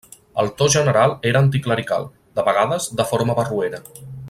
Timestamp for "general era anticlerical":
0.75-2.09